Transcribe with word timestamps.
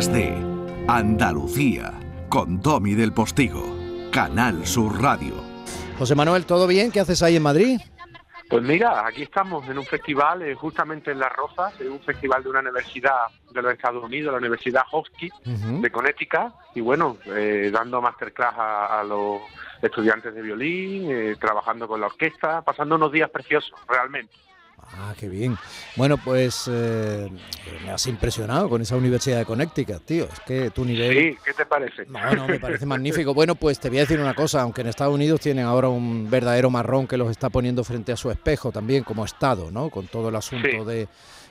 Días 0.00 0.14
de 0.14 0.34
Andalucía 0.88 1.92
con 2.30 2.62
Domi 2.62 2.94
del 2.94 3.12
Postigo, 3.12 3.76
Canal 4.10 4.66
Sur 4.66 5.02
Radio. 5.02 5.34
José 5.98 6.14
Manuel, 6.14 6.46
¿todo 6.46 6.66
bien? 6.66 6.90
¿Qué 6.90 7.00
haces 7.00 7.22
ahí 7.22 7.36
en 7.36 7.42
Madrid? 7.42 7.78
Pues 8.48 8.62
mira, 8.62 9.06
aquí 9.06 9.20
estamos 9.20 9.68
en 9.68 9.78
un 9.78 9.84
festival 9.84 10.40
eh, 10.40 10.54
justamente 10.54 11.10
en 11.10 11.18
Las 11.18 11.30
Rozas, 11.34 11.78
en 11.82 11.92
un 11.92 12.00
festival 12.00 12.42
de 12.42 12.48
una 12.48 12.60
universidad 12.60 13.26
de 13.52 13.60
los 13.60 13.74
Estados 13.74 14.02
Unidos, 14.02 14.32
la 14.32 14.38
Universidad 14.38 14.84
Hofstra 14.90 15.28
de 15.44 15.90
Connecticut, 15.90 16.54
y 16.74 16.80
bueno, 16.80 17.18
eh, 17.26 17.70
dando 17.70 18.00
masterclass 18.00 18.54
a, 18.56 19.04
los 19.06 19.42
estudiantes 19.82 20.34
de 20.34 20.40
violín, 20.40 21.10
eh, 21.10 21.36
trabajando 21.38 21.86
con 21.86 22.00
la 22.00 22.06
orquesta, 22.06 22.62
pasando 22.62 22.94
unos 22.94 23.12
días 23.12 23.28
preciosos, 23.28 23.78
realmente. 23.86 24.32
Ah, 24.96 25.14
qué 25.18 25.28
bien. 25.28 25.56
Bueno, 25.96 26.18
pues 26.18 26.68
eh, 26.70 27.28
me 27.84 27.90
has 27.90 28.06
impresionado 28.06 28.68
con 28.68 28.82
esa 28.82 28.96
Universidad 28.96 29.38
de 29.38 29.44
Connecticut, 29.44 30.04
tío. 30.04 30.24
Es 30.24 30.40
que 30.40 30.70
tu 30.70 30.84
nivel... 30.84 31.16
Sí, 31.16 31.38
¿qué 31.44 31.52
te 31.52 31.64
parece? 31.64 32.04
Bueno, 32.08 32.46
me 32.46 32.58
parece 32.58 32.86
magnífico. 32.86 33.32
Bueno, 33.32 33.54
pues 33.54 33.78
te 33.78 33.88
voy 33.88 33.98
a 33.98 34.02
decir 34.02 34.20
una 34.20 34.34
cosa, 34.34 34.62
aunque 34.62 34.80
en 34.80 34.88
Estados 34.88 35.14
Unidos 35.14 35.40
tienen 35.40 35.64
ahora 35.64 35.88
un 35.88 36.28
verdadero 36.28 36.70
marrón 36.70 37.06
que 37.06 37.16
los 37.16 37.30
está 37.30 37.50
poniendo 37.50 37.84
frente 37.84 38.12
a 38.12 38.16
su 38.16 38.30
espejo 38.30 38.72
también 38.72 39.04
como 39.04 39.24
Estado, 39.24 39.70
¿no? 39.70 39.90
Con 39.90 40.06
todo 40.06 40.28
el 40.28 40.36
asunto 40.36 40.84
de 40.84 41.08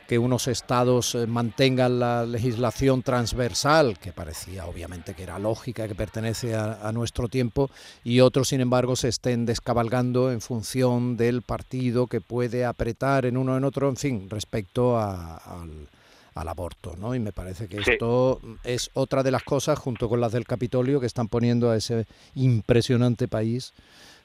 que 0.09 0.17
unos 0.17 0.47
estados 0.47 1.13
eh, 1.13 1.27
mantengan 1.27 1.99
la 1.99 2.25
legislación 2.25 3.03
transversal, 3.03 3.99
que 3.99 4.11
parecía 4.11 4.65
obviamente 4.65 5.13
que 5.13 5.21
era 5.21 5.37
lógica, 5.37 5.87
que 5.87 5.93
pertenece 5.93 6.55
a, 6.55 6.91
nuestro 6.93 7.27
tiempo, 7.27 7.69
y 8.03 8.19
otros, 8.21 8.47
sin 8.47 8.59
embargo, 8.59 8.95
se 8.95 9.07
estén 9.07 9.45
descabalgando 9.45 10.31
en 10.31 10.41
función 10.41 11.15
del 11.15 11.43
partido 11.43 12.07
que 12.07 12.21
puede 12.21 12.65
apretar 12.65 13.27
en 13.27 13.37
uno 13.37 13.55
en 13.55 13.63
otro, 13.63 13.87
en 13.87 13.97
fin, 13.97 14.27
respecto 14.31 14.97
al, 14.97 15.87
aborto, 16.33 16.95
¿no? 16.97 17.13
Y 17.13 17.19
me 17.19 17.31
parece 17.31 17.67
que 17.67 17.77
esto 17.77 18.41
es 18.63 18.89
otra 18.95 19.21
de 19.21 19.29
las 19.29 19.43
cosas, 19.43 19.77
junto 19.77 20.09
con 20.09 20.21
las 20.21 20.31
del 20.31 20.45
Capitolio, 20.45 20.99
que 20.99 21.05
están 21.05 21.27
poniendo 21.27 21.69
a 21.69 21.75
ese 21.75 22.07
impresionante 22.33 23.27
país 23.27 23.73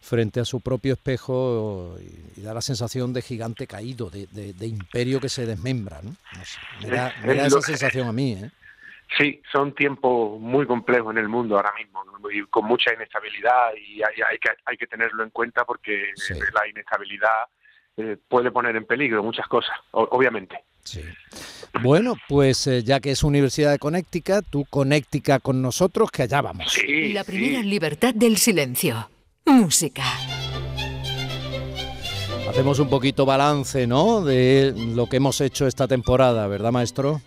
frente 0.04 0.38
a 0.38 0.44
su 0.44 0.60
propio 0.60 0.92
espejo 0.92 1.96
y, 2.36 2.42
da 2.42 2.52
la 2.52 2.60
sensación 2.60 3.12
de 3.14 3.22
gigante 3.22 3.66
caído, 3.66 4.10
de, 4.10 4.66
imperio 4.66 5.18
que 5.18 5.30
se 5.30 5.46
desmembra. 5.46 6.00
¿no? 6.02 6.14
me 6.82 6.88
da, 7.34 7.46
esa 7.46 7.62
sensación 7.62 8.08
a 8.08 8.12
mí. 8.12 8.32
¿eh? 8.32 8.50
Sí, 9.16 9.40
son 9.50 9.74
tiempos 9.74 10.38
muy 10.38 10.66
complejos 10.66 11.12
en 11.12 11.18
el 11.18 11.28
mundo 11.28 11.56
ahora 11.56 11.72
mismo, 11.78 12.04
y 12.30 12.42
con 12.46 12.66
mucha 12.66 12.92
inestabilidad 12.92 13.72
y 13.76 14.02
hay, 14.02 14.38
que, 14.38 14.50
hay 14.66 14.76
que 14.76 14.86
tenerlo 14.86 15.22
en 15.22 15.30
cuenta 15.30 15.64
porque 15.64 16.12
la 16.52 16.68
inestabilidad 16.68 17.48
eh, 17.96 18.18
puede 18.28 18.50
poner 18.50 18.76
en 18.76 18.84
peligro 18.84 19.22
muchas 19.22 19.46
cosas, 19.46 19.74
obviamente. 19.92 20.58
Sí. 20.82 21.02
Bueno, 21.80 22.14
pues 22.28 22.66
eh, 22.66 22.82
ya 22.82 23.00
que 23.00 23.12
es 23.12 23.22
Universidad 23.22 23.72
de 23.72 23.78
Connecticut, 23.78 24.44
tú 24.50 24.66
Connecticut 24.68 25.40
con 25.40 25.62
nosotros, 25.62 26.10
que 26.10 26.22
allá 26.22 26.42
vamos. 26.42 26.72
Sí, 26.72 27.12
la 27.12 27.24
primera 27.24 27.62
libertad 27.62 28.12
del 28.14 28.36
silencio. 28.36 29.08
Música. 29.46 30.04
Hacemos 32.48 32.78
un 32.78 32.88
poquito 32.88 33.26
balance, 33.26 33.86
¿no? 33.86 34.24
De 34.24 34.72
lo 34.94 35.08
que 35.08 35.16
hemos 35.16 35.40
hecho 35.40 35.66
esta 35.66 35.88
temporada, 35.88 36.46
¿verdad, 36.46 36.72
maestro? 36.72 37.20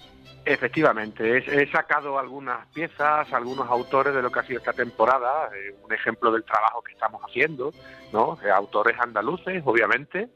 Efectivamente, 0.46 1.44
he, 1.46 1.70
sacado 1.70 2.18
algunas 2.18 2.66
piezas, 2.68 3.32
algunos 3.34 3.68
autores 3.70 4.16
de 4.16 4.22
lo 4.22 4.32
que 4.32 4.40
ha 4.40 4.44
sido 4.44 4.60
esta 4.60 4.72
temporada, 4.72 5.50
eh, 5.54 5.76
un 5.84 5.94
ejemplo 5.94 6.32
del 6.32 6.46
trabajo 6.46 6.82
que 6.82 6.94
estamos 6.94 7.22
haciendo, 7.28 7.74
¿no? 8.14 8.40
Eh, 8.42 8.50
autores 8.50 8.98
andaluces, 8.98 9.62
obviamente. 9.66 10.30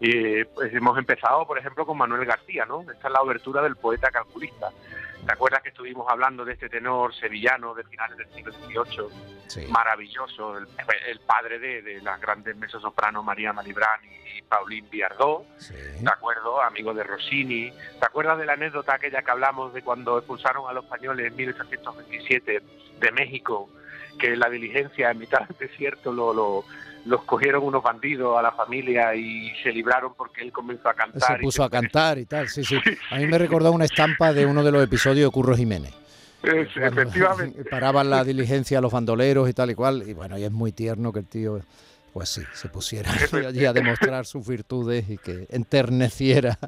Y 0.00 0.44
pues, 0.44 0.72
hemos 0.72 0.96
empezado, 0.96 1.46
por 1.46 1.58
ejemplo, 1.58 1.84
con 1.84 1.98
Manuel 1.98 2.24
García, 2.24 2.64
¿no? 2.64 2.80
Esta 2.80 3.08
es 3.08 3.12
la 3.12 3.20
obertura 3.20 3.60
del 3.62 3.76
poeta 3.76 4.10
calculista. 4.10 4.70
¿Te 5.26 5.32
acuerdas 5.32 5.62
que 5.62 5.68
estuvimos 5.68 6.06
hablando 6.08 6.44
de 6.44 6.54
este 6.54 6.68
tenor 6.68 7.14
sevillano 7.14 7.74
de 7.74 7.84
finales 7.84 8.16
del 8.16 8.28
siglo 8.32 8.84
XVIII? 8.84 9.68
Maravilloso, 9.68 10.58
el, 10.58 11.20
padre 11.20 11.58
de, 11.58 12.00
las 12.02 12.20
grandes 12.20 12.56
mezzosopranos 12.56 13.24
María 13.24 13.52
Malibran 13.52 14.00
y, 14.04 14.38
y 14.38 14.42
Paulín 14.42 14.88
Biardó, 14.90 15.44
¿de 16.00 16.10
acuerdo? 16.10 16.62
Amigo 16.62 16.94
de 16.94 17.04
Rossini. 17.04 17.70
¿Te 17.70 18.06
acuerdas 18.06 18.38
de 18.38 18.46
la 18.46 18.54
anécdota 18.54 18.94
aquella 18.94 19.22
que 19.22 19.30
hablamos 19.30 19.74
de 19.74 19.82
cuando 19.82 20.18
expulsaron 20.18 20.68
a 20.68 20.72
los 20.72 20.84
españoles 20.84 21.26
en 21.26 21.36
1827 21.36 22.62
de 23.00 23.12
México? 23.12 23.68
Que 24.18 24.36
la 24.36 24.48
diligencia 24.48 25.10
en 25.10 25.18
mitad 25.18 25.46
del 25.48 25.56
desierto 25.68 26.12
lo, 26.12 26.32
lo 26.32 26.64
los 27.04 27.22
cogieron 27.24 27.64
unos 27.64 27.82
bandidos 27.82 28.38
a 28.38 28.42
la 28.42 28.52
familia 28.52 29.14
y 29.14 29.52
se 29.62 29.72
libraron 29.72 30.14
porque 30.16 30.42
él 30.42 30.52
comenzó 30.52 30.88
a 30.88 30.94
cantar. 30.94 31.36
Se 31.36 31.42
puso 31.42 31.64
a 31.64 31.70
cantar 31.70 32.18
y 32.18 32.26
tal, 32.26 32.48
sí, 32.48 32.64
sí. 32.64 32.78
A 33.10 33.16
mí 33.16 33.26
me 33.26 33.38
recordó 33.38 33.72
una 33.72 33.84
estampa 33.84 34.32
de 34.32 34.46
uno 34.46 34.62
de 34.62 34.72
los 34.72 34.82
episodios 34.82 35.28
de 35.28 35.32
Curro 35.32 35.56
Jiménez. 35.56 35.94
efectivamente. 36.42 37.64
Paraban 37.70 38.10
la 38.10 38.24
diligencia 38.24 38.78
a 38.78 38.80
los 38.80 38.92
bandoleros 38.92 39.48
y 39.48 39.52
tal 39.52 39.70
y 39.70 39.74
cual. 39.74 40.04
Y 40.06 40.14
bueno, 40.14 40.38
y 40.38 40.44
es 40.44 40.52
muy 40.52 40.72
tierno 40.72 41.12
que 41.12 41.20
el 41.20 41.26
tío, 41.26 41.60
pues 42.12 42.28
sí, 42.28 42.42
se 42.52 42.68
pusiera 42.68 43.10
allí 43.46 43.64
a 43.64 43.72
demostrar 43.72 44.26
sus 44.26 44.46
virtudes 44.46 45.08
y 45.08 45.18
que 45.18 45.46
enterneciera 45.50 46.58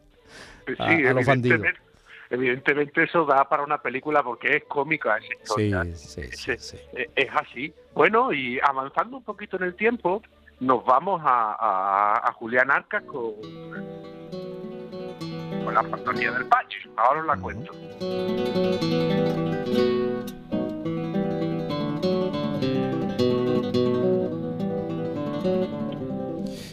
a, 0.78 0.92
los 0.92 1.26
bandidos 1.26 1.60
evidentemente 2.32 3.04
eso 3.04 3.26
da 3.26 3.47
para 3.47 3.62
una 3.62 3.78
película 3.78 4.22
porque 4.22 4.56
es 4.56 4.65
cómica 4.65 5.19
esa 5.19 5.34
historia. 5.34 5.84
Sí, 5.94 6.22
sí, 6.32 6.56
sí, 6.59 6.78
es, 7.15 7.28
así. 7.34 7.75
Bueno, 7.94 8.32
y 8.32 8.59
avanzando 8.60 9.19
un 9.19 9.22
poquito 9.22 9.56
en 9.59 9.65
el 9.65 9.75
tiempo, 9.75 10.22
nos 10.59 10.82
vamos 10.87 11.21
a, 11.25 12.26
a, 12.26 12.32
Julián 12.32 12.71
Arcas 12.71 13.03
con, 13.04 13.34
con 15.62 15.75
la 15.75 15.82
fantasía 15.82 16.32
del 16.32 16.47
Pacho. 16.47 16.78
Ahora 16.97 17.21
os 17.21 17.26
la 17.26 17.37
cuento. 17.37 17.72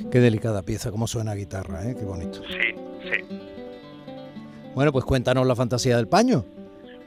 Qué 0.09 0.19
delicada 0.19 0.63
pieza, 0.63 0.89
cómo 0.89 1.05
suena 1.05 1.35
guitarra, 1.35 1.83
¿eh? 1.83 1.95
qué 1.99 2.05
bonito. 2.05 2.39
Sí. 2.47 2.68
Bueno, 4.75 4.91
pues 4.91 5.05
cuéntanos 5.05 5.45
la 5.45 5.55
fantasía 5.55 5.97
del 5.97 6.07
paño. 6.07 6.45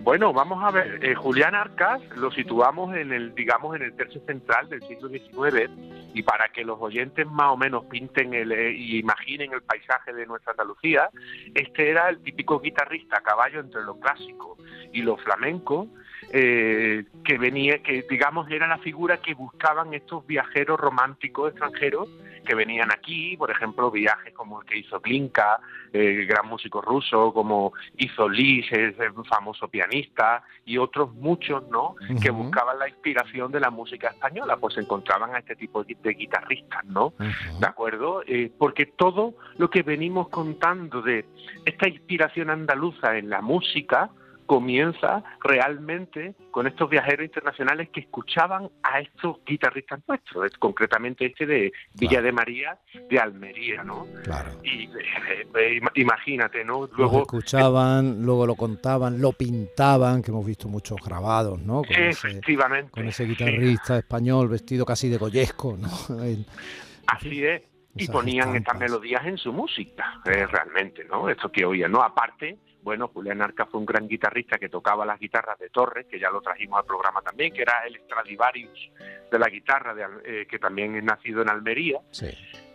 Bueno, 0.00 0.32
vamos 0.32 0.64
a 0.64 0.72
ver, 0.72 0.98
eh, 1.04 1.14
Julián 1.14 1.54
Arcas 1.54 2.00
lo 2.16 2.32
situamos 2.32 2.92
en 2.96 3.12
el, 3.12 3.36
digamos, 3.36 3.76
en 3.76 3.82
el 3.82 3.94
tercio 3.94 4.20
central 4.26 4.68
del 4.68 4.82
siglo 4.82 5.08
XIX 5.08 5.70
y 6.12 6.24
para 6.24 6.48
que 6.48 6.64
los 6.64 6.80
oyentes 6.80 7.24
más 7.28 7.52
o 7.52 7.56
menos 7.56 7.84
pinten 7.84 8.34
el, 8.34 8.50
eh, 8.50 8.72
y 8.72 8.98
imaginen 8.98 9.52
el 9.52 9.62
paisaje 9.62 10.12
de 10.12 10.26
nuestra 10.26 10.52
Andalucía, 10.52 11.08
este 11.54 11.88
era 11.88 12.08
el 12.08 12.18
típico 12.18 12.58
guitarrista 12.58 13.18
a 13.18 13.22
caballo 13.22 13.60
entre 13.60 13.82
lo 13.84 13.94
clásico 14.00 14.58
y 14.92 15.02
lo 15.02 15.16
flamenco, 15.18 15.86
eh, 16.32 17.04
que 17.24 17.36
venía, 17.36 17.82
que 17.82 18.06
digamos 18.08 18.50
era 18.50 18.66
la 18.66 18.78
figura 18.78 19.18
que 19.18 19.34
buscaban 19.34 19.92
estos 19.92 20.26
viajeros 20.26 20.80
románticos 20.80 21.50
extranjeros 21.50 22.08
que 22.44 22.54
venían 22.54 22.90
aquí, 22.90 23.36
por 23.36 23.50
ejemplo, 23.50 23.90
viajes 23.90 24.32
como 24.34 24.60
el 24.60 24.66
que 24.66 24.78
hizo 24.78 25.00
Glinka, 25.00 25.60
el 25.92 26.26
gran 26.26 26.48
músico 26.48 26.80
ruso, 26.80 27.32
como 27.32 27.72
hizo 27.98 28.28
Lis, 28.28 28.70
el 28.72 28.94
famoso 29.28 29.68
pianista, 29.68 30.42
y 30.64 30.78
otros 30.78 31.14
muchos, 31.14 31.68
¿no? 31.68 31.94
Que 32.20 32.30
buscaban 32.30 32.78
la 32.78 32.88
inspiración 32.88 33.52
de 33.52 33.60
la 33.60 33.70
música 33.70 34.08
española, 34.08 34.56
pues 34.56 34.76
encontraban 34.78 35.34
a 35.34 35.38
este 35.38 35.54
tipo 35.56 35.84
de, 35.84 35.94
guitarristas, 36.14 36.84
¿no? 36.86 37.14
¿De 37.18 37.66
acuerdo? 37.66 38.22
Eh, 38.26 38.50
porque 38.56 38.86
todo 38.86 39.34
lo 39.58 39.70
que 39.70 39.82
venimos 39.82 40.28
contando 40.28 41.02
de 41.02 41.24
esta 41.64 41.88
inspiración 41.88 42.50
andaluza 42.50 43.16
en 43.16 43.30
la 43.30 43.40
música, 43.40 44.10
comienza 44.52 45.24
realmente 45.42 46.34
con 46.50 46.66
estos 46.66 46.90
viajeros 46.90 47.24
internacionales 47.24 47.88
que 47.88 48.00
escuchaban 48.00 48.68
a 48.82 49.00
estos 49.00 49.38
guitarristas 49.46 50.00
nuestros, 50.06 50.52
concretamente 50.58 51.24
este 51.24 51.46
de 51.46 51.72
Villa 51.94 52.20
de 52.20 52.32
María 52.32 52.78
de 53.08 53.18
Almería, 53.18 53.82
¿no? 53.82 54.06
Claro. 54.24 54.50
Y 54.62 54.90
eh, 54.90 55.48
eh, 55.58 55.80
imagínate, 55.94 56.66
¿no? 56.66 56.86
Luego 56.98 57.16
lo 57.16 57.22
escuchaban, 57.22 58.26
luego 58.26 58.46
lo 58.46 58.54
contaban, 58.54 59.22
lo 59.22 59.32
pintaban, 59.32 60.20
que 60.20 60.30
hemos 60.30 60.44
visto 60.44 60.68
muchos 60.68 61.00
grabados, 61.02 61.58
¿no? 61.58 61.76
Con 61.76 61.96
efectivamente. 61.96 62.90
con 62.90 63.08
ese 63.08 63.24
guitarrista 63.24 63.96
español 63.96 64.48
vestido 64.48 64.84
casi 64.84 65.08
de 65.08 65.16
goyesco, 65.16 65.78
¿no? 65.78 65.88
Así 67.06 67.42
es. 67.42 67.62
Y 67.94 68.06
ponían 68.08 68.54
estas 68.54 68.78
melodías 68.78 69.24
en 69.24 69.38
su 69.38 69.50
música, 69.50 70.20
eh, 70.26 70.46
realmente, 70.46 71.04
¿no? 71.04 71.30
Esto 71.30 71.50
que 71.50 71.64
oían, 71.64 71.92
¿no? 71.92 72.02
Aparte, 72.02 72.58
bueno, 72.82 73.08
Julián 73.08 73.40
Arca 73.40 73.66
fue 73.66 73.80
un 73.80 73.86
gran 73.86 74.08
guitarrista 74.08 74.58
que 74.58 74.68
tocaba 74.68 75.06
las 75.06 75.18
guitarras 75.18 75.58
de 75.58 75.70
Torres, 75.70 76.06
que 76.06 76.18
ya 76.18 76.30
lo 76.30 76.40
trajimos 76.40 76.80
al 76.80 76.84
programa 76.84 77.22
también, 77.22 77.52
que 77.52 77.62
era 77.62 77.84
el 77.86 77.96
Stradivarius 78.00 78.90
de 79.30 79.38
la 79.38 79.48
guitarra, 79.48 79.94
de, 79.94 80.04
eh, 80.24 80.46
que 80.46 80.58
también 80.58 80.96
es 80.96 81.04
nacido 81.04 81.42
en 81.42 81.48
Almería. 81.48 82.00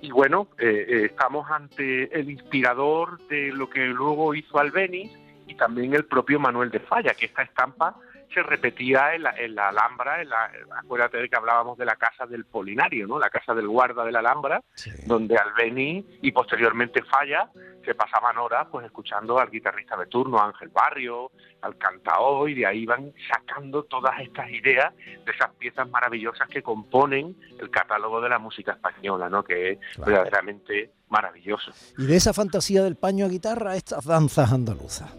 Y 0.01 0.11
bueno, 0.11 0.47
eh, 0.57 0.85
eh, 0.87 1.05
estamos 1.05 1.49
ante 1.51 2.17
el 2.17 2.29
inspirador 2.29 3.19
de 3.27 3.51
lo 3.51 3.69
que 3.69 3.85
luego 3.87 4.33
hizo 4.33 4.59
Albeniz 4.59 5.11
y 5.45 5.55
también 5.55 5.93
el 5.93 6.05
propio 6.05 6.39
Manuel 6.39 6.71
de 6.71 6.79
Falla, 6.79 7.13
que 7.13 7.25
esta 7.25 7.41
estampa 7.41 7.95
se 8.33 8.43
repetía 8.43 9.15
en 9.15 9.23
la, 9.23 9.31
en 9.37 9.55
la 9.55 9.69
Alhambra, 9.69 10.21
en 10.21 10.29
la, 10.29 10.51
acuérdate 10.77 11.17
de 11.17 11.29
que 11.29 11.35
hablábamos 11.35 11.77
de 11.77 11.85
la 11.85 11.95
casa 11.95 12.25
del 12.25 12.45
Polinario, 12.45 13.07
¿no? 13.07 13.19
La 13.19 13.29
casa 13.29 13.53
del 13.53 13.67
guarda 13.67 14.03
de 14.05 14.11
la 14.11 14.19
Alhambra, 14.19 14.61
donde 15.05 15.37
Albeni 15.37 16.05
y 16.21 16.31
posteriormente 16.31 17.03
Falla 17.03 17.49
se 17.85 17.95
pasaban 17.95 18.37
horas 18.37 18.67
pues 18.69 18.85
escuchando 18.85 19.39
al 19.39 19.49
guitarrista 19.49 19.95
de 19.95 20.07
turno, 20.07 20.41
Ángel 20.41 20.69
Barrio, 20.69 21.31
al 21.61 21.77
cantaor, 21.77 22.49
y 22.49 22.55
de 22.55 22.65
ahí 22.65 22.85
van 22.85 23.13
sacando 23.31 23.83
todas 23.83 24.19
estas 24.19 24.49
ideas 24.49 24.93
de 24.95 25.31
esas 25.31 25.51
piezas 25.57 25.89
maravillosas 25.89 26.49
que 26.49 26.61
componen 26.61 27.35
el 27.59 27.69
catálogo 27.69 28.19
de 28.19 28.29
la 28.29 28.39
música 28.39 28.73
española, 28.73 29.29
¿no? 29.29 29.43
Que 29.43 29.71
es 29.71 29.79
verdaderamente 29.97 30.91
maravilloso. 31.09 31.71
Y 31.97 32.05
de 32.05 32.17
esa 32.17 32.33
fantasía 32.33 32.83
del 32.83 32.97
paño 32.97 33.25
a 33.25 33.29
guitarra, 33.29 33.77
estas 33.77 34.05
danzas 34.05 34.51
andaluzas. 34.51 35.15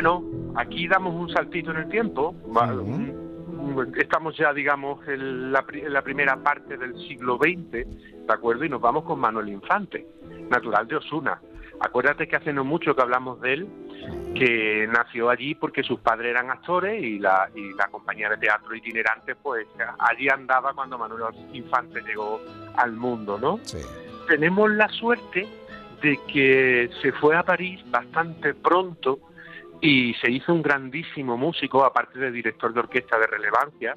Bueno, 0.00 0.22
aquí 0.54 0.86
damos 0.86 1.12
un 1.12 1.28
saltito 1.28 1.72
en 1.72 1.78
el 1.78 1.88
tiempo. 1.88 2.32
Estamos 3.96 4.36
ya, 4.36 4.52
digamos, 4.52 5.00
en 5.08 5.50
la, 5.50 5.64
primera 6.04 6.36
parte 6.36 6.76
del 6.76 6.94
siglo 7.08 7.36
XX, 7.36 7.72
¿de 7.72 8.32
acuerdo? 8.32 8.64
Y 8.64 8.68
nos 8.68 8.80
vamos 8.80 9.02
con 9.02 9.18
Manuel 9.18 9.48
Infante, 9.48 10.06
natural 10.50 10.86
de 10.86 10.94
Osuna. 10.94 11.40
Acuérdate 11.80 12.28
que 12.28 12.36
hace 12.36 12.52
no 12.52 12.62
mucho 12.62 12.94
que 12.94 13.02
hablamos 13.02 13.40
de 13.40 13.54
él, 13.54 13.68
que 14.36 14.86
nació 14.86 15.30
allí 15.30 15.56
porque 15.56 15.82
sus 15.82 15.98
padres 15.98 16.30
eran 16.30 16.48
actores 16.48 17.02
y 17.02 17.18
la, 17.18 17.50
y 17.56 17.72
la 17.72 17.88
compañía 17.88 18.30
de 18.30 18.36
teatro 18.36 18.76
itinerante, 18.76 19.34
pues 19.34 19.66
allí 19.98 20.28
andaba 20.28 20.74
cuando 20.74 20.96
Manuel 20.96 21.34
Infante 21.54 22.02
llegó 22.02 22.40
al 22.76 22.92
mundo, 22.92 23.36
¿no? 23.36 23.58
Tenemos 24.28 24.70
la 24.70 24.88
suerte 24.90 25.48
de 26.00 26.20
que 26.32 26.88
se 27.02 27.10
fue 27.10 27.34
a 27.34 27.42
París 27.42 27.80
bastante 27.90 28.54
pronto 28.54 29.18
y 29.80 30.14
se 30.14 30.30
hizo 30.30 30.52
un 30.52 30.62
grandísimo 30.62 31.36
músico, 31.36 31.84
aparte 31.84 32.18
de 32.18 32.30
director 32.30 32.72
de 32.72 32.80
orquesta 32.80 33.18
de 33.18 33.26
relevancia, 33.26 33.94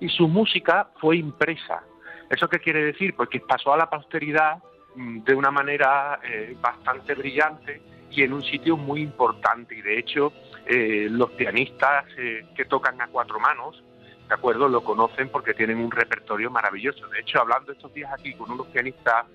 y 0.00 0.08
su 0.08 0.26
música 0.28 0.90
fue 1.00 1.16
impresa. 1.16 1.82
¿Eso 2.28 2.48
qué 2.48 2.58
quiere 2.58 2.84
decir? 2.84 3.14
Pues 3.14 3.28
que 3.28 3.40
pasó 3.40 3.72
a 3.72 3.76
la 3.76 3.90
posteridad 3.90 4.62
mm, 4.94 5.24
de 5.24 5.34
una 5.34 5.50
manera 5.50 6.20
eh, 6.22 6.56
bastante 6.60 7.14
brillante 7.14 7.82
y 8.10 8.22
en 8.22 8.32
un 8.32 8.42
sitio 8.42 8.76
muy 8.76 9.02
importante. 9.02 9.76
Y 9.76 9.82
de 9.82 9.98
hecho, 9.98 10.32
eh, 10.66 11.08
los 11.10 11.30
pianistas 11.32 12.04
eh, 12.16 12.46
que 12.54 12.64
tocan 12.64 13.00
a 13.00 13.08
cuatro 13.08 13.38
manos, 13.38 13.82
¿de 14.28 14.34
acuerdo? 14.34 14.68
Lo 14.68 14.82
conocen 14.82 15.28
porque 15.28 15.54
tienen 15.54 15.78
un 15.78 15.90
repertorio 15.90 16.50
maravilloso. 16.50 17.06
De 17.08 17.20
hecho, 17.20 17.40
hablando 17.40 17.72
estos 17.72 17.92
días 17.92 18.12
aquí 18.12 18.34
con 18.34 18.50
unos 18.50 18.66
pianistas 18.68 19.26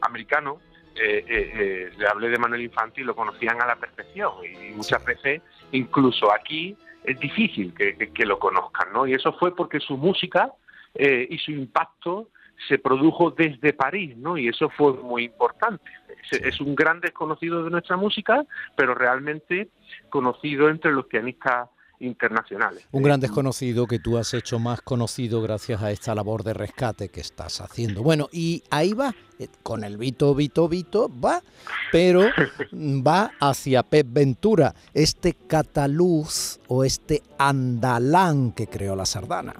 americanos, 0.00 0.58
eh, 0.96 1.24
eh, 1.26 1.52
eh, 1.54 1.92
le 1.96 2.06
hablé 2.06 2.28
de 2.28 2.38
Manuel 2.38 2.62
Infante 2.62 3.00
y 3.00 3.04
lo 3.04 3.16
conocían 3.16 3.60
a 3.60 3.66
la 3.66 3.76
perfección 3.76 4.32
y 4.44 4.72
muchas 4.72 5.04
veces 5.04 5.42
incluso 5.72 6.32
aquí 6.32 6.76
es 7.02 7.18
difícil 7.18 7.74
que, 7.74 8.24
lo 8.24 8.38
conozcan, 8.38 8.92
¿no? 8.92 9.06
Y 9.06 9.14
eso 9.14 9.32
fue 9.34 9.54
porque 9.54 9.80
su 9.80 9.96
música 9.96 10.52
y 10.96 11.36
su 11.38 11.50
impacto 11.50 12.28
se 12.68 12.78
produjo 12.78 13.30
desde 13.32 13.72
París, 13.74 14.16
¿no? 14.16 14.38
Y 14.38 14.48
eso 14.48 14.70
fue 14.70 14.94
muy 14.94 15.24
importante. 15.24 15.84
es, 16.30 16.60
un 16.60 16.74
gran 16.74 17.00
desconocido 17.00 17.62
de 17.62 17.70
nuestra 17.70 17.96
música, 17.96 18.46
pero 18.76 18.94
realmente 18.94 19.68
conocido 20.08 20.70
entre 20.70 20.92
los 20.92 21.06
pianistas 21.06 21.68
internacionales. 22.04 22.86
Un 22.92 23.02
gran 23.02 23.20
desconocido 23.20 23.86
que 23.86 23.98
tú 23.98 24.18
has 24.18 24.34
hecho 24.34 24.58
más 24.58 24.80
conocido 24.80 25.42
gracias 25.42 25.82
a 25.82 25.90
esta 25.90 26.14
labor 26.14 26.44
de 26.44 26.54
rescate 26.54 27.08
que 27.08 27.20
estás 27.20 27.60
haciendo. 27.60 28.02
Bueno, 28.02 28.28
y 28.32 28.62
ahí 28.70 28.92
va, 28.92 29.14
eh, 29.38 29.48
con 29.62 29.84
el 29.84 29.96
Vito, 29.96 30.34
Vito, 30.34 30.68
Vito, 30.68 31.10
va, 31.20 31.42
pero 31.90 32.22
va 32.72 33.32
hacia 33.40 33.82
Pep 33.82 34.06
Ventura, 34.10 34.74
este 34.92 35.34
cataluz 35.34 36.60
o 36.68 36.84
este 36.84 37.22
andalán 37.38 38.52
que 38.52 38.66
creó 38.66 38.94
la 38.96 39.06
sardana. 39.06 39.54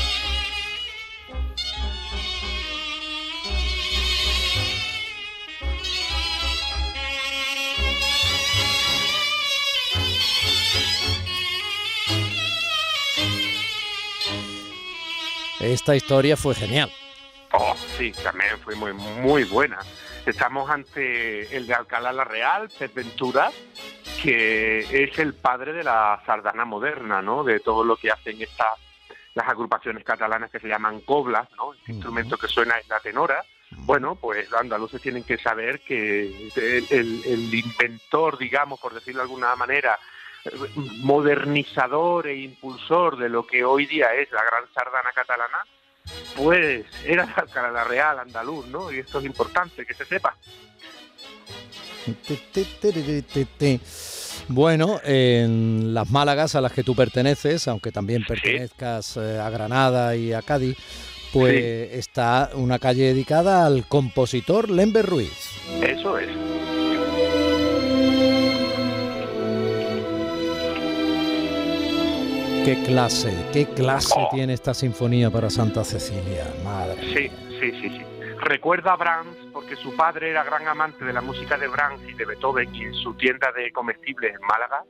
Esta 15.60 15.96
historia 15.96 16.36
fue 16.36 16.54
genial. 16.54 16.90
Oh, 17.52 17.74
sí, 17.96 18.12
también 18.22 18.58
fue 18.62 18.74
muy, 18.74 18.92
muy 18.92 19.44
buena. 19.44 19.78
Estamos 20.26 20.68
ante 20.68 21.56
el 21.56 21.66
de 21.66 21.74
Alcalá 21.74 22.12
la 22.12 22.24
Real, 22.24 22.68
Pep 22.78 22.92
Ventura, 22.94 23.50
que 24.22 24.80
es 24.80 25.18
el 25.18 25.34
padre 25.34 25.72
de 25.72 25.84
la 25.84 26.20
sardana 26.26 26.64
moderna, 26.64 27.22
¿no? 27.22 27.42
De 27.44 27.60
todo 27.60 27.84
lo 27.84 27.96
que 27.96 28.10
hacen 28.10 28.40
estas 28.42 28.72
las 29.34 29.48
agrupaciones 29.48 30.02
catalanas 30.02 30.50
que 30.50 30.58
se 30.58 30.68
llaman 30.68 31.00
coblas, 31.00 31.48
¿no? 31.56 31.72
El 31.72 31.94
instrumento 31.94 32.36
que 32.36 32.48
suena 32.48 32.78
es 32.78 32.88
la 32.88 33.00
tenora. 33.00 33.44
Bueno, 33.70 34.14
pues 34.16 34.50
los 34.50 34.60
andaluces 34.60 35.00
tienen 35.00 35.24
que 35.24 35.38
saber 35.38 35.80
que 35.80 36.50
el 36.90 37.54
inventor, 37.54 38.38
digamos, 38.38 38.80
por 38.80 38.94
decirlo 38.94 39.20
de 39.20 39.24
alguna 39.24 39.54
manera, 39.56 39.98
modernizador 41.02 42.26
e 42.26 42.36
impulsor 42.36 43.18
de 43.18 43.28
lo 43.28 43.46
que 43.46 43.64
hoy 43.64 43.86
día 43.86 44.14
es 44.14 44.30
la 44.32 44.42
gran 44.42 44.64
sardana 44.74 45.10
catalana, 45.14 45.64
pues 46.36 46.86
era 47.04 47.26
la 47.54 47.84
Real 47.84 48.18
andaluz, 48.18 48.66
¿no? 48.66 48.92
Y 48.92 48.98
esto 48.98 49.18
es 49.18 49.24
importante 49.24 49.84
que 49.84 49.94
se 49.94 50.04
sepa. 50.04 50.36
Bueno, 54.48 55.00
en 55.02 55.92
las 55.92 56.08
Málagas 56.10 56.54
a 56.54 56.60
las 56.60 56.72
que 56.72 56.84
tú 56.84 56.94
perteneces, 56.94 57.66
aunque 57.66 57.90
también 57.90 58.24
pertenezcas 58.24 59.16
eh, 59.16 59.40
a 59.40 59.50
Granada 59.50 60.14
y 60.14 60.32
a 60.32 60.42
Cádiz, 60.42 60.76
pues 61.32 61.92
está 61.92 62.50
una 62.54 62.78
calle 62.78 63.06
dedicada 63.06 63.66
al 63.66 63.86
compositor 63.88 64.70
Lember 64.70 65.04
Ruiz. 65.04 65.50
Eso 65.82 66.16
es. 66.18 66.45
Qué 72.66 72.82
clase, 72.82 73.32
qué 73.52 73.64
clase 73.64 74.12
oh. 74.16 74.28
tiene 74.32 74.52
esta 74.52 74.74
sinfonía 74.74 75.30
para 75.30 75.50
Santa 75.50 75.84
Cecilia, 75.84 76.52
madre. 76.64 76.96
Sí, 77.14 77.30
sí, 77.60 77.70
sí, 77.80 77.88
sí 77.90 78.15
recuerda 78.40 78.92
a 78.92 78.96
Brahms 78.96 79.36
porque 79.52 79.76
su 79.76 79.94
padre 79.96 80.30
era 80.30 80.44
gran 80.44 80.66
amante 80.68 81.04
de 81.04 81.12
la 81.12 81.20
música 81.20 81.56
de 81.56 81.68
Brahms 81.68 82.02
y 82.08 82.12
de 82.14 82.24
Beethoven 82.24 82.74
y 82.74 82.84
en 82.84 82.94
su 82.94 83.14
tienda 83.14 83.50
de 83.52 83.72
comestibles 83.72 84.34
en 84.34 84.40
Málaga. 84.46 84.84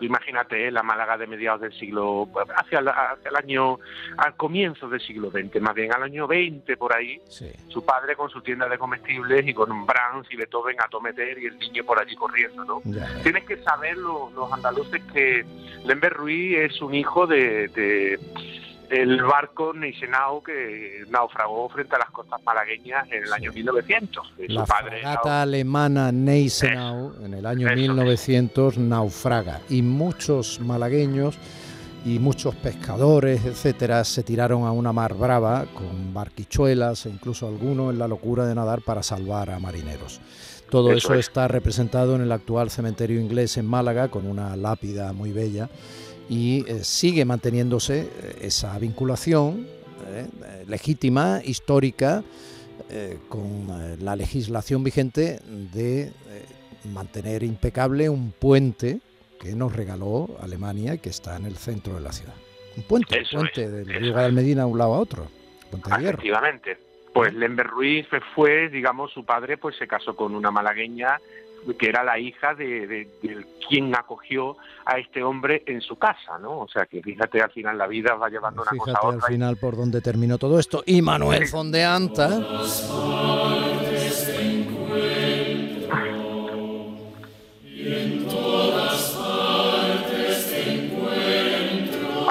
Imagínate 0.00 0.70
la 0.70 0.82
Málaga 0.82 1.16
de 1.16 1.26
mediados 1.26 1.62
del 1.62 1.72
siglo, 1.72 2.28
hacia, 2.56 2.78
el 2.78 3.36
año, 3.36 3.78
al 4.16 4.36
comienzo 4.36 4.88
del 4.88 5.00
siglo 5.00 5.30
XX, 5.30 5.60
más 5.60 5.74
bien 5.74 5.92
al 5.92 6.02
año 6.02 6.26
20 6.26 6.76
por 6.76 6.94
ahí, 6.94 7.20
su 7.68 7.84
padre 7.84 8.16
con 8.16 8.30
su 8.30 8.42
tienda 8.42 8.68
de 8.68 8.78
comestibles 8.78 9.46
y 9.46 9.54
con 9.54 9.86
Brahms 9.86 10.26
y 10.30 10.36
Beethoven 10.36 10.76
a 10.80 10.88
tometer 10.88 11.38
y 11.38 11.46
el 11.46 11.58
niño 11.58 11.84
por 11.84 12.00
allí 12.00 12.14
corriendo, 12.16 12.64
¿no? 12.64 12.82
Tienes 13.22 13.44
que 13.44 13.56
saber 13.62 13.96
los, 13.96 14.30
andaluces 14.52 15.02
que 15.12 15.44
Lember 15.84 16.12
Ruiz 16.12 16.58
es 16.58 16.82
un 16.82 16.94
hijo 16.94 17.26
de 17.26 18.18
el 18.90 19.22
barco 19.22 19.72
Neisenau 19.72 20.42
que 20.42 21.04
naufragó 21.08 21.68
frente 21.68 21.94
a 21.94 22.00
las 22.00 22.10
costas 22.10 22.42
malagueñas 22.42 23.06
en 23.12 23.22
el 23.22 23.32
año 23.32 23.52
1900. 23.52 24.34
La 24.48 24.66
fragata 24.66 25.42
alemana 25.42 26.10
Neisenau 26.10 27.14
en 27.24 27.34
el 27.34 27.46
año 27.46 27.68
1900 27.72 28.78
naufraga 28.78 29.60
y 29.68 29.82
muchos 29.82 30.58
malagueños 30.60 31.38
y 32.04 32.18
muchos 32.18 32.56
pescadores, 32.56 33.44
etcétera, 33.44 34.02
se 34.04 34.22
tiraron 34.22 34.64
a 34.64 34.72
una 34.72 34.92
mar 34.92 35.14
brava 35.14 35.66
con 35.74 36.12
barquichuelas 36.12 37.06
e 37.06 37.10
incluso 37.10 37.46
algunos 37.46 37.92
en 37.92 37.98
la 37.98 38.08
locura 38.08 38.46
de 38.46 38.54
nadar 38.54 38.80
para 38.80 39.02
salvar 39.02 39.50
a 39.50 39.60
marineros. 39.60 40.20
Todo 40.68 40.92
eso 40.92 41.14
está 41.14 41.46
representado 41.48 42.14
en 42.14 42.22
el 42.22 42.32
actual 42.32 42.70
cementerio 42.70 43.20
inglés 43.20 43.56
en 43.56 43.66
Málaga 43.66 44.08
con 44.08 44.26
una 44.26 44.56
lápida 44.56 45.12
muy 45.12 45.32
bella 45.32 45.68
y 46.30 46.64
eh, 46.68 46.84
sigue 46.84 47.24
manteniéndose 47.24 48.02
eh, 48.02 48.38
esa 48.42 48.78
vinculación 48.78 49.66
eh, 50.06 50.26
legítima, 50.66 51.40
histórica, 51.44 52.22
con 53.28 53.68
la 54.00 54.16
legislación 54.16 54.82
vigente 54.82 55.38
de 55.72 56.10
mantener 56.92 57.44
impecable 57.44 58.08
un 58.08 58.32
puente 58.32 58.98
que 59.38 59.54
nos 59.54 59.76
regaló 59.76 60.28
Alemania 60.40 60.94
y 60.94 60.98
que 60.98 61.10
está 61.10 61.36
en 61.36 61.44
el 61.44 61.54
centro 61.54 61.94
de 61.94 62.00
la 62.00 62.10
ciudad. 62.10 62.34
Un 62.76 62.82
puente, 62.82 63.20
un 63.20 63.42
puente 63.42 63.70
de 63.70 63.84
río 63.84 64.16
de 64.16 64.32
Medina 64.32 64.62
a 64.62 64.66
un 64.66 64.76
lado 64.76 64.94
a 64.94 64.98
otro. 64.98 65.28
Puente 65.70 65.88
de 65.88 66.08
Efectivamente. 66.08 66.78
Pues 67.12 67.32
Lember 67.32 67.68
Ruiz 67.68 68.08
fue, 68.34 68.68
digamos, 68.70 69.12
su 69.12 69.24
padre 69.24 69.56
pues 69.56 69.76
se 69.76 69.86
casó 69.86 70.16
con 70.16 70.34
una 70.34 70.50
malagueña 70.50 71.20
que 71.78 71.88
era 71.88 72.02
la 72.02 72.18
hija 72.18 72.54
de, 72.54 73.08
quien 73.68 73.94
acogió 73.94 74.56
a 74.84 74.98
este 74.98 75.22
hombre 75.22 75.62
en 75.66 75.80
su 75.80 75.96
casa, 75.96 76.38
¿no? 76.40 76.60
O 76.60 76.68
sea 76.68 76.86
que 76.86 77.02
fíjate, 77.02 77.40
al 77.40 77.50
final 77.50 77.78
la 77.78 77.86
vida 77.86 78.14
va 78.14 78.28
llevando 78.28 78.62
una 78.62 78.70
cosa 78.72 78.98
a 78.98 79.06
otra. 79.06 79.26
al 79.26 79.32
final 79.32 79.56
por 79.56 79.76
dónde 79.76 80.00
terminó 80.00 80.38
todo 80.38 80.58
esto. 80.58 80.82
Y 80.86 81.02
Manuel 81.02 81.46
Fondeanta. 81.46 82.26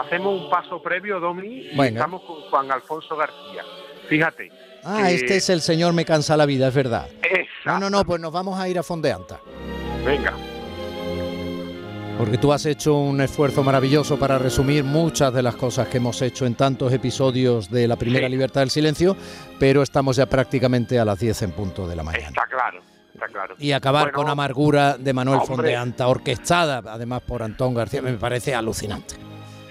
Hacemos 0.02 0.42
un 0.42 0.50
paso 0.50 0.82
previo, 0.82 1.20
Domi, 1.20 1.68
y 1.72 1.82
estamos 1.82 2.22
con 2.24 2.42
Juan 2.50 2.72
Alfonso 2.72 3.16
García. 3.16 3.64
Fíjate, 4.08 4.52
Ah, 4.84 5.12
este 5.12 5.38
es 5.38 5.50
el 5.50 5.62
señor 5.62 5.94
Me 5.94 6.06
cansa 6.06 6.38
la 6.38 6.46
vida, 6.46 6.68
es 6.70 6.74
verdad. 6.74 7.08
No, 7.74 7.80
no, 7.80 7.90
no, 7.90 8.06
pues 8.06 8.20
nos 8.20 8.32
vamos 8.32 8.60
a 8.60 8.68
ir 8.68 8.80
a 8.80 8.84
Fondeanta. 8.84 9.40
Venga. 10.06 10.34
Porque 12.18 12.38
tú 12.38 12.52
has 12.52 12.66
hecho 12.66 12.96
un 12.96 13.22
esfuerzo 13.22 13.64
maravilloso 13.64 14.20
para 14.20 14.38
resumir 14.38 14.84
muchas 14.84 15.34
de 15.34 15.42
las 15.42 15.56
cosas 15.56 15.88
que 15.88 15.98
hemos 15.98 16.22
hecho 16.22 16.46
en 16.46 16.56
tantos 16.56 16.92
episodios 16.92 17.70
de 17.70 17.88
la 17.88 17.96
primera 17.96 18.28
Libertad 18.28 18.62
del 18.62 18.70
Silencio, 18.70 19.16
pero 19.58 19.82
estamos 19.82 20.18
ya 20.18 20.26
prácticamente 20.26 21.00
a 21.00 21.06
las 21.06 21.18
10 21.20 21.44
en 21.44 21.52
punto 21.52 21.88
de 21.88 21.96
la 21.96 22.04
mañana. 22.04 22.28
Está 22.28 22.46
claro, 22.48 22.82
está 23.14 23.28
claro. 23.28 23.56
Y 23.58 23.72
acabar 23.72 24.12
con 24.12 24.28
Amargura 24.28 24.98
de 24.98 25.14
Manuel 25.14 25.40
Fondeanta, 25.46 26.08
orquestada 26.10 26.82
además 26.86 27.22
por 27.22 27.42
Antón 27.42 27.74
García, 27.74 28.02
me 28.02 28.12
parece 28.14 28.54
alucinante. 28.54 29.16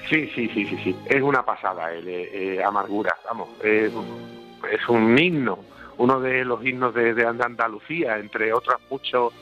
Sí, 0.09 0.31
sí, 0.35 0.49
sí, 0.55 0.65
sí, 0.65 0.79
sí. 0.85 0.97
Es 1.05 1.21
una 1.21 1.45
pasada 1.45 1.93
el 1.93 2.09
eh, 2.09 2.57
eh, 2.57 2.65
Amargura, 2.65 3.15
vamos 3.27 3.51
es 3.63 4.89
un 4.89 5.19
himno, 5.19 5.59
uno 5.99 6.21
de 6.21 6.45
los 6.45 6.65
himnos 6.65 6.95
de, 6.95 7.13
de 7.15 7.27
Andalucía, 7.27 8.19
entre 8.19 8.53
otros 8.53 8.81
muchos 8.91 9.33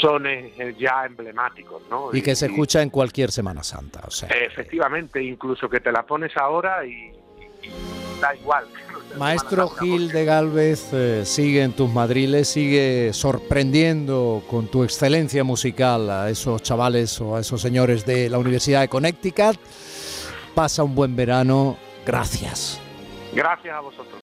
sones 0.00 0.52
eh, 0.58 0.74
ya 0.78 1.04
emblemáticos, 1.04 1.82
¿no? 1.90 2.10
Y 2.12 2.22
que 2.22 2.34
se 2.34 2.46
escucha 2.46 2.82
en 2.82 2.90
cualquier 2.90 3.30
Semana 3.30 3.62
Santa, 3.62 4.00
o 4.06 4.10
sea. 4.10 4.28
Efectivamente, 4.28 5.22
incluso 5.22 5.68
que 5.68 5.80
te 5.80 5.92
la 5.92 6.04
pones 6.04 6.36
ahora 6.36 6.84
y, 6.84 7.12
da 8.20 8.34
igual. 8.34 8.66
Maestro 9.18 9.68
Gil 9.68 10.10
de 10.10 10.24
Galvez, 10.24 10.88
eh, 10.92 11.22
sigue 11.26 11.62
en 11.62 11.72
tus 11.72 11.90
madriles, 11.90 12.48
sigue 12.48 13.12
sorprendiendo 13.12 14.42
con 14.48 14.68
tu 14.68 14.84
excelencia 14.84 15.44
musical 15.44 16.10
a 16.10 16.30
esos 16.30 16.62
chavales 16.62 17.20
o 17.20 17.36
a 17.36 17.40
esos 17.40 17.60
señores 17.60 18.06
de 18.06 18.30
la 18.30 18.38
Universidad 18.38 18.80
de 18.80 18.88
Connecticut. 18.88 19.58
Pasa 20.54 20.82
un 20.82 20.94
buen 20.94 21.14
verano. 21.14 21.76
Gracias. 22.06 22.80
Gracias 23.34 23.74
a 23.74 23.80
vosotros. 23.80 24.20